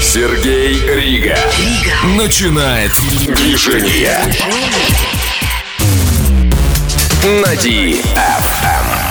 Сергей 0.00 0.74
Рига. 0.94 1.38
Рига. 1.58 2.06
Начинает 2.16 2.92
движение. 3.26 4.18
Нади 7.24 8.02
FM. 8.14 9.01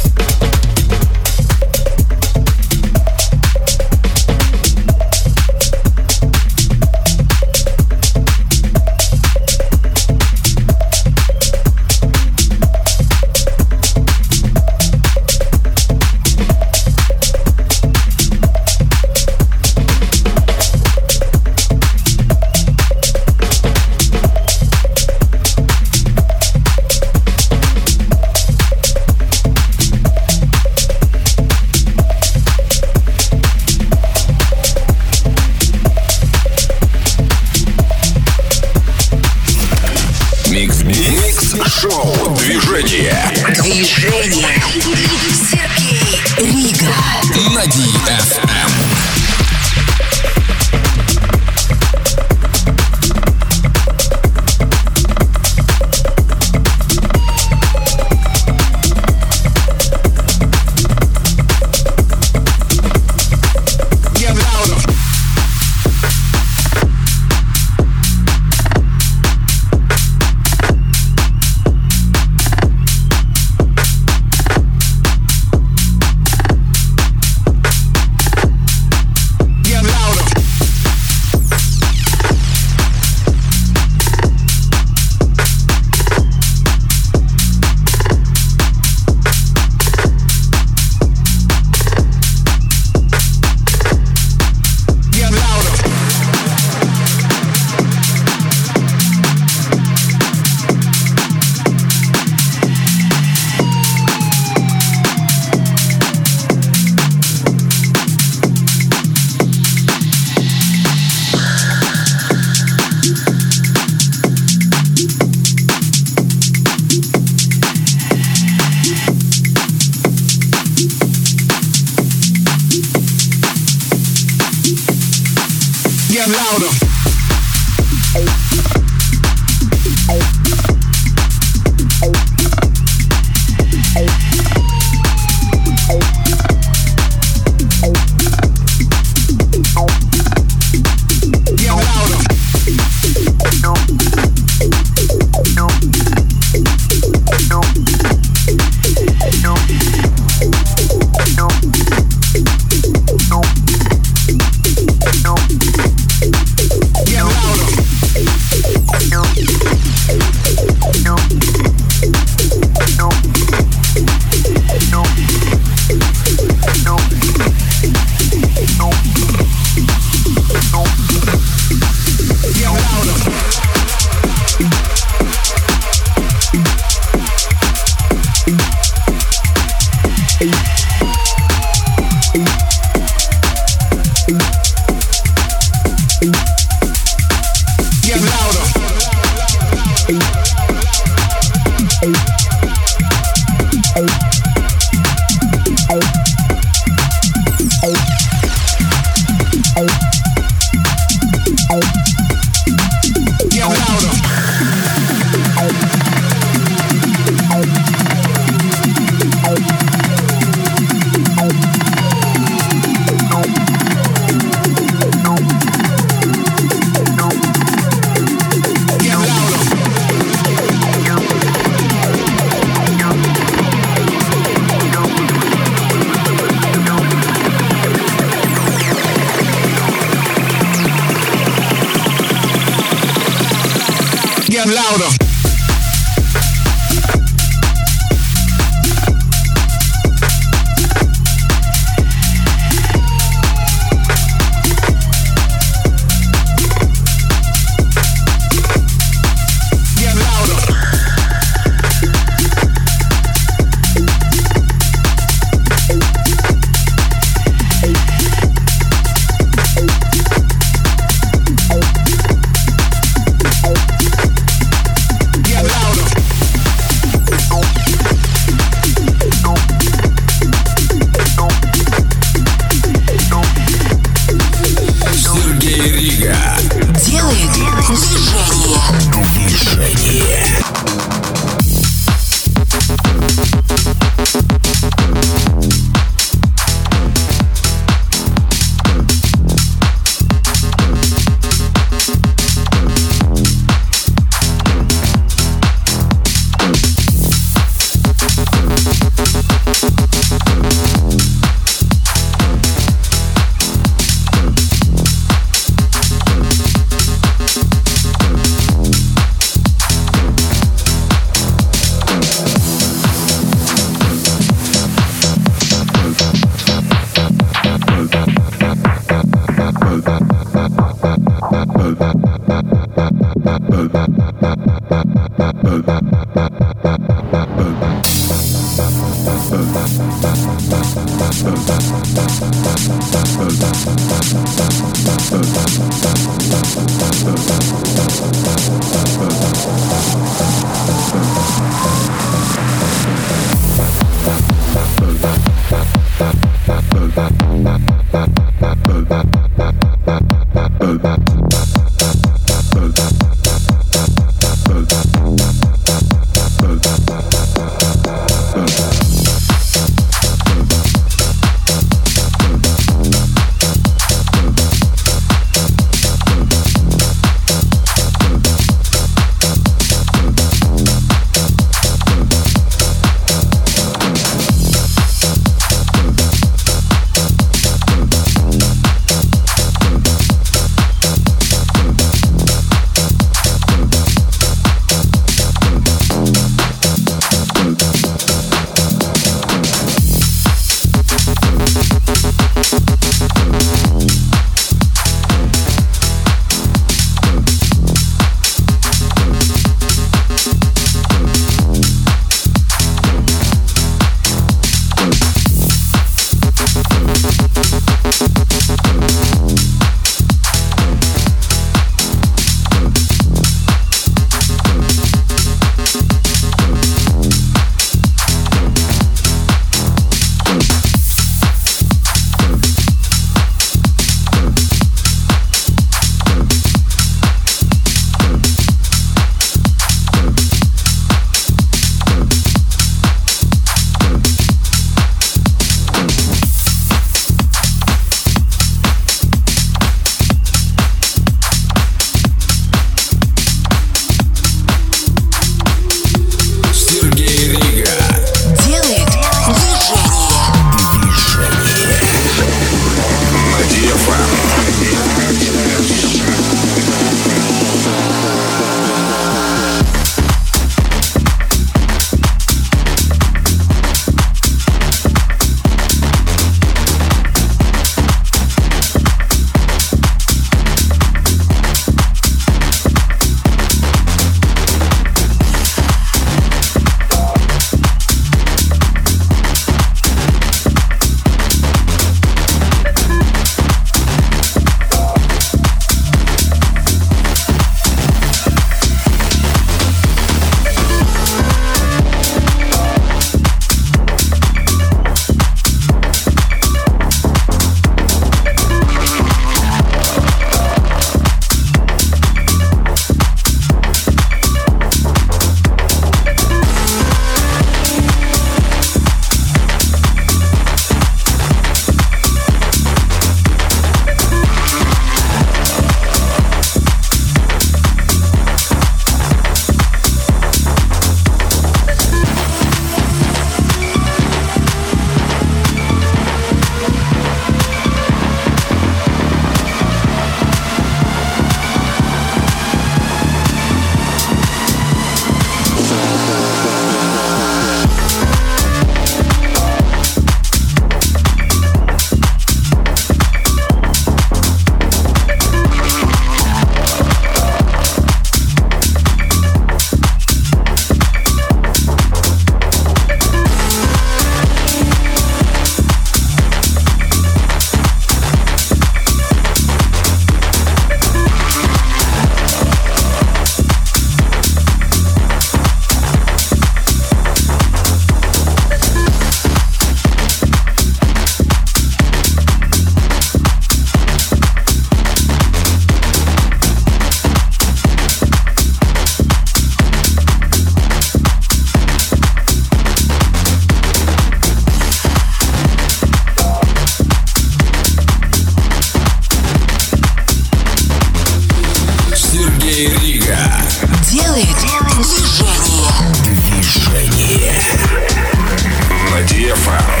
Melody 599.21 599.51
FM. 599.53 600.00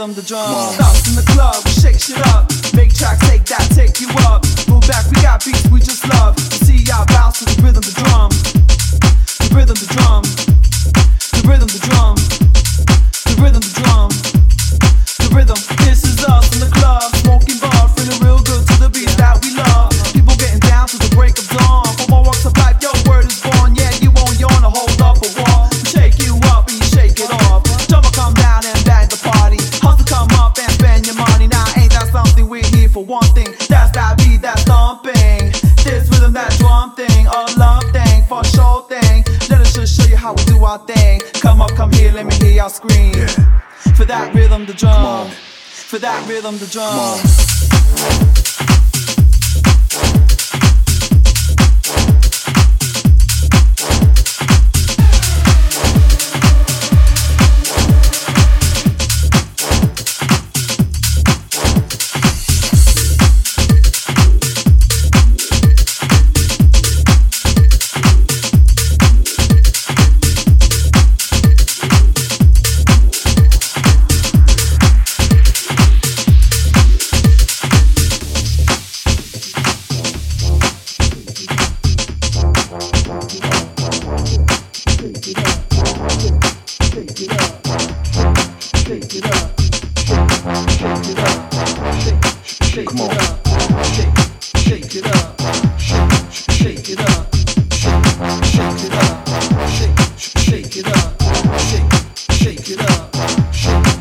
Rhythm, 0.00 0.14
the 0.14 0.22
drum. 0.22 0.79
Rhythm, 46.40 46.58
the 46.58 46.66
drum. 46.66 47.29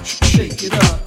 shake 0.04 0.64
it 0.64 0.74
up. 0.74 0.99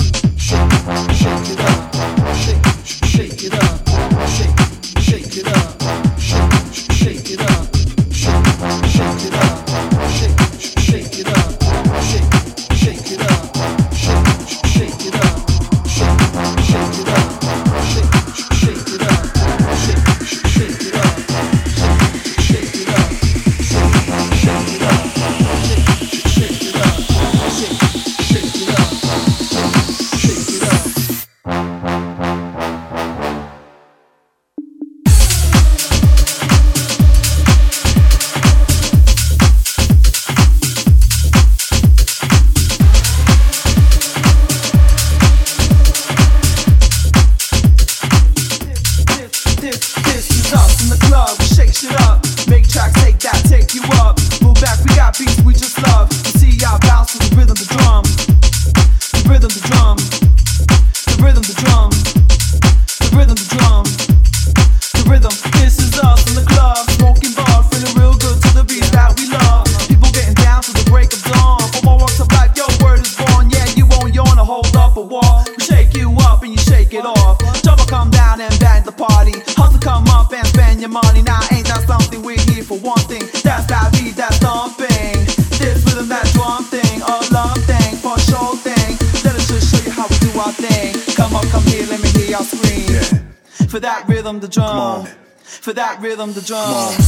Rhythm, 96.03 96.33
the 96.33 96.43
drum. 96.43 97.02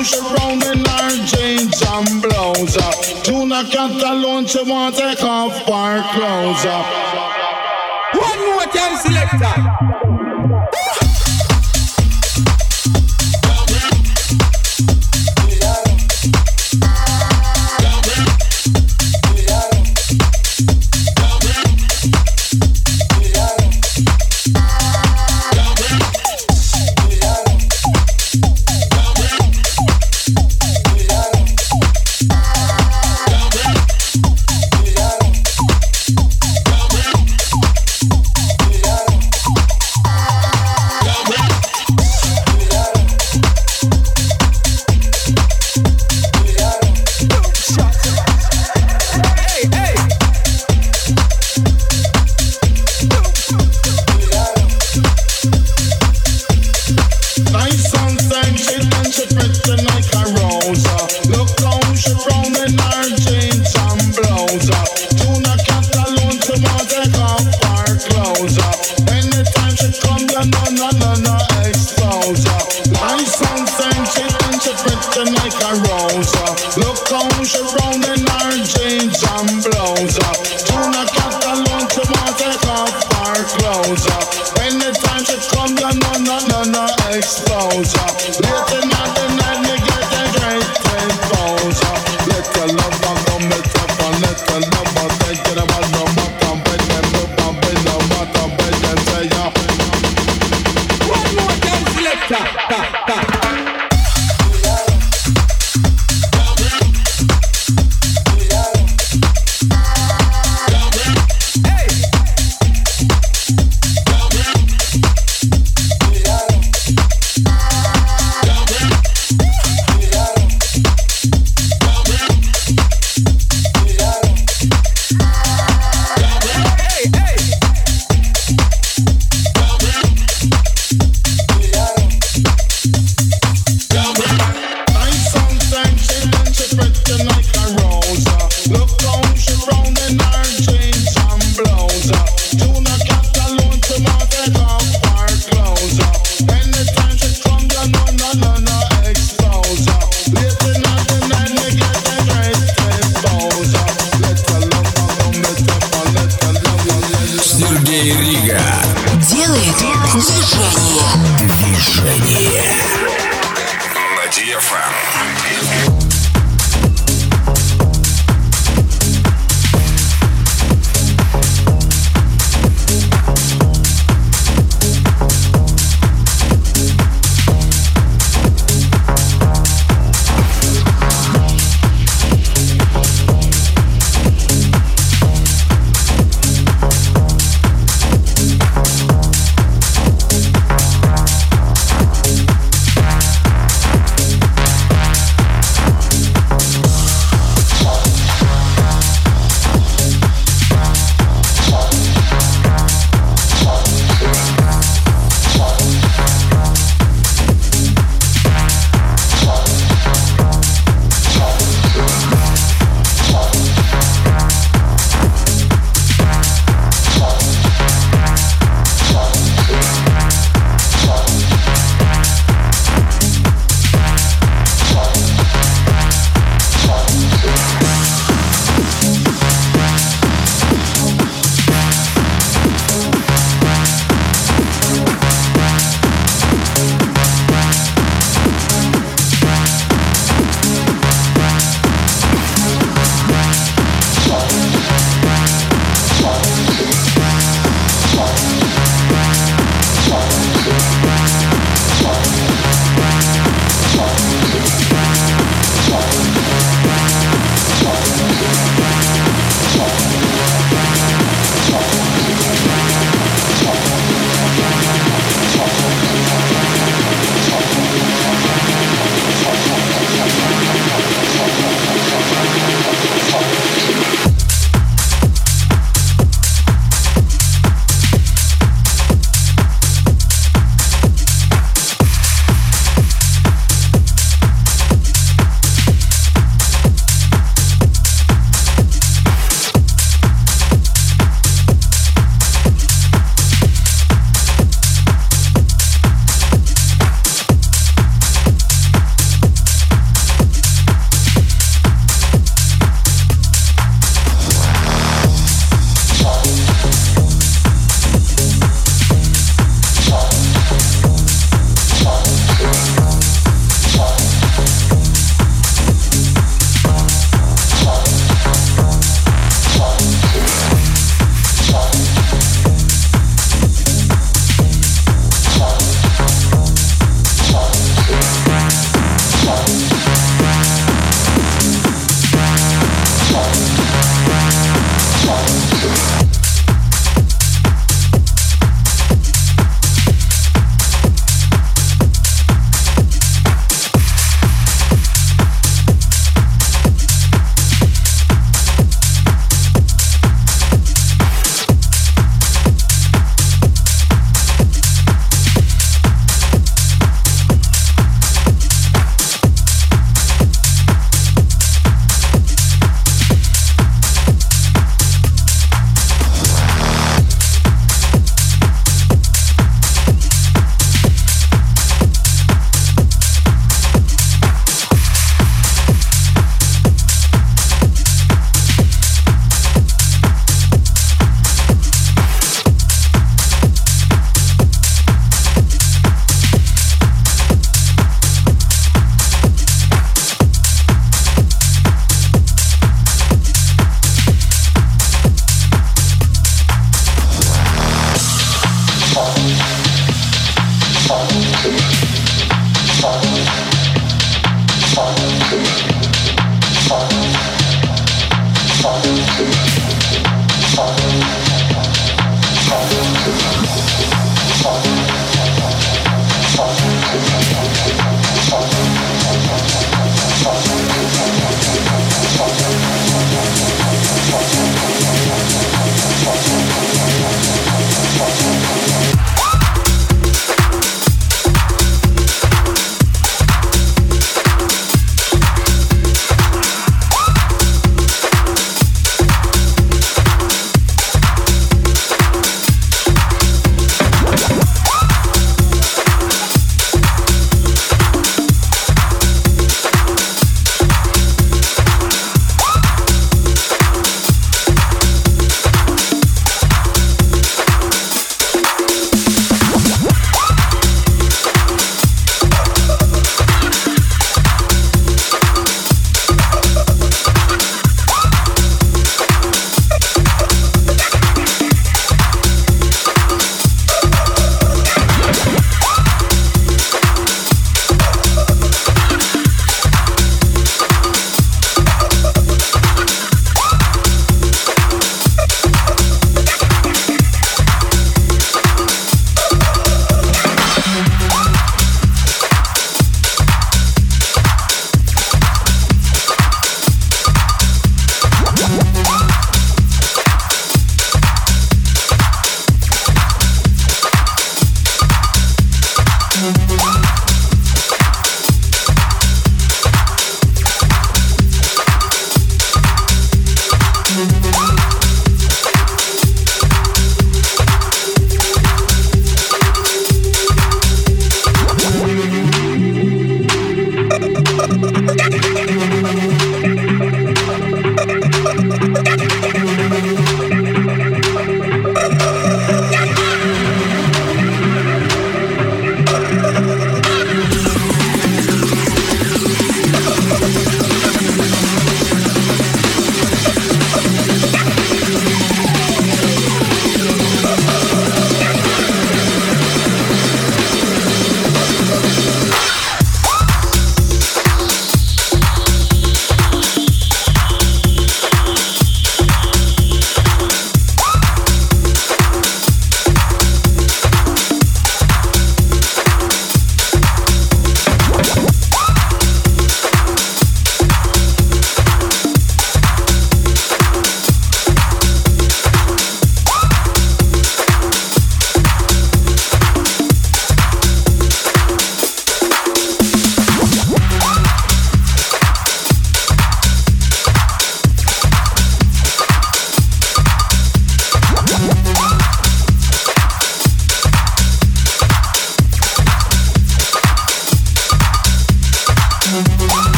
push 0.00 0.16
around 0.16 0.62
in 0.64 0.86
our 0.86 1.10
jeans 1.26 1.82
and 1.86 2.22
blouse. 2.22 2.74
Do 3.22 3.44
not 3.44 3.70
cat 3.70 4.02
alone, 4.02 4.46
she 4.46 4.62
want 4.62 4.96
take 4.96 5.22
off 5.22 5.52
her 5.52 6.02
clothes. 6.14 6.64
One 8.14 8.40
more 8.48 8.64
time, 8.72 8.96
selector. 8.96 9.69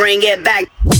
Bring 0.00 0.22
it 0.22 0.42
back. 0.42 0.99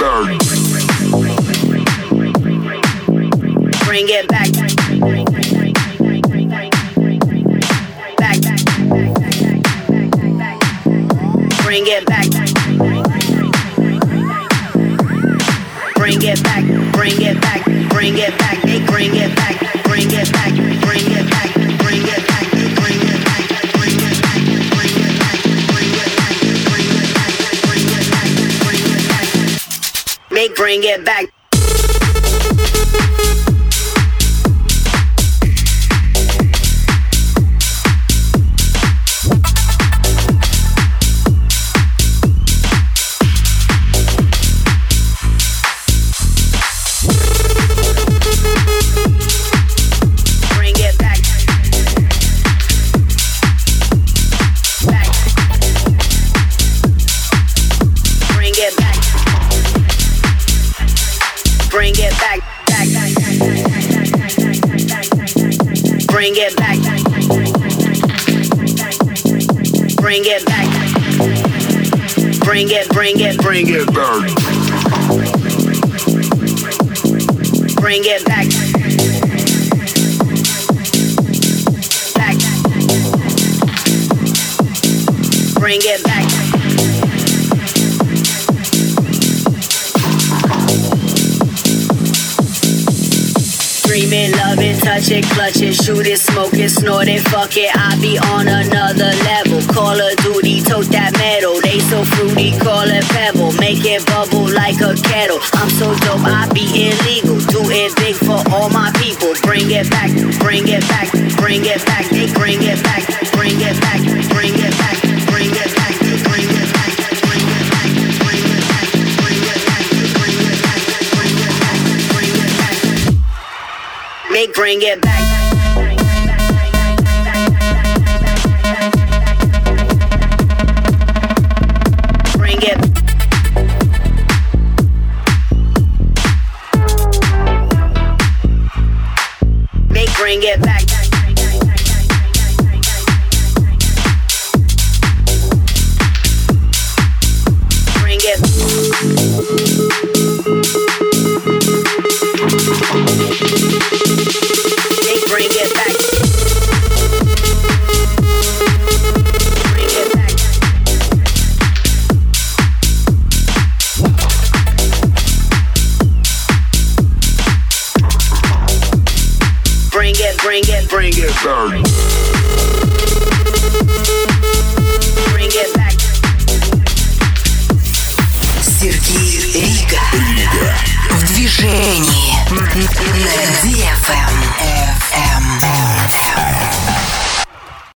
Bang. 0.00 0.57
Bring 30.68 30.84
it 30.84 31.02
back. 31.02 31.27